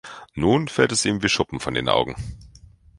[0.33, 2.15] Nun fällt es ihm wie Schuppen von den Augen.